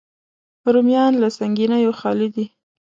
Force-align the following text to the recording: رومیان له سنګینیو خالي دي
رومیان 0.73 1.13
له 1.21 1.27
سنګینیو 1.37 1.97
خالي 1.99 2.27
دي 2.35 2.45